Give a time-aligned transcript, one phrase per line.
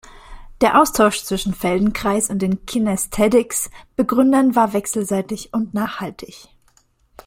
[0.61, 6.47] Der Austausch zwischen Feldenkrais und den Kinaesthetics-Begründern war wechselseitig und nachhaltig.